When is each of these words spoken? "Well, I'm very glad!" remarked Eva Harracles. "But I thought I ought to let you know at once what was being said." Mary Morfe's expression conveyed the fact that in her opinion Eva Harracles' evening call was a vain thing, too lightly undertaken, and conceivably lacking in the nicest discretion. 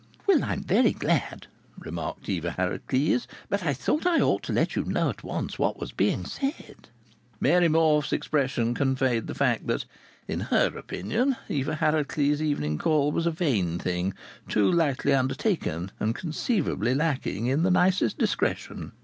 "Well, 0.25 0.43
I'm 0.43 0.63
very 0.63 0.93
glad!" 0.93 1.45
remarked 1.77 2.27
Eva 2.27 2.55
Harracles. 2.57 3.27
"But 3.49 3.63
I 3.63 3.71
thought 3.75 4.07
I 4.07 4.19
ought 4.19 4.41
to 4.45 4.51
let 4.51 4.75
you 4.75 4.83
know 4.83 5.11
at 5.11 5.23
once 5.23 5.59
what 5.59 5.79
was 5.79 5.91
being 5.91 6.25
said." 6.25 6.89
Mary 7.39 7.67
Morfe's 7.69 8.11
expression 8.11 8.73
conveyed 8.73 9.27
the 9.27 9.35
fact 9.35 9.67
that 9.67 9.85
in 10.27 10.39
her 10.39 10.75
opinion 10.75 11.35
Eva 11.49 11.75
Harracles' 11.75 12.41
evening 12.41 12.79
call 12.79 13.11
was 13.11 13.27
a 13.27 13.31
vain 13.31 13.77
thing, 13.77 14.15
too 14.47 14.71
lightly 14.71 15.13
undertaken, 15.13 15.91
and 15.99 16.15
conceivably 16.15 16.95
lacking 16.95 17.45
in 17.45 17.61
the 17.61 17.69
nicest 17.69 18.17
discretion. 18.17 18.93